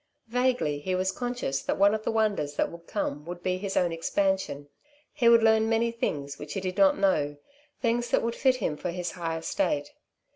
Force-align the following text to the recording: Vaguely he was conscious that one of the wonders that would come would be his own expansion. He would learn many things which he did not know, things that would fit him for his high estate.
Vaguely 0.29 0.79
he 0.79 0.95
was 0.95 1.11
conscious 1.11 1.61
that 1.61 1.77
one 1.77 1.93
of 1.93 2.03
the 2.03 2.09
wonders 2.11 2.55
that 2.55 2.71
would 2.71 2.87
come 2.87 3.23
would 3.25 3.43
be 3.43 3.59
his 3.59 3.77
own 3.77 3.91
expansion. 3.91 4.67
He 5.13 5.29
would 5.29 5.43
learn 5.43 5.69
many 5.69 5.91
things 5.91 6.39
which 6.39 6.53
he 6.55 6.59
did 6.59 6.75
not 6.77 6.97
know, 6.97 7.37
things 7.81 8.09
that 8.09 8.23
would 8.23 8.33
fit 8.33 8.55
him 8.55 8.77
for 8.77 8.89
his 8.89 9.11
high 9.11 9.37
estate. 9.37 9.93